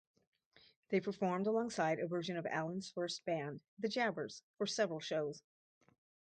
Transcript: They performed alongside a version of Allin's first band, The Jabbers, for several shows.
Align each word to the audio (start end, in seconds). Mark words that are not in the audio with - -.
They 0.89 0.99
performed 0.99 1.45
alongside 1.45 1.99
a 1.99 2.07
version 2.07 2.35
of 2.35 2.47
Allin's 2.49 2.89
first 2.89 3.23
band, 3.23 3.61
The 3.77 3.87
Jabbers, 3.87 4.41
for 4.57 4.65
several 4.65 4.99
shows. 4.99 5.43